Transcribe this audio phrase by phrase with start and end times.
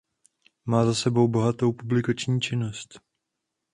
[0.65, 2.99] Má za sebou bohatou publikační činnost.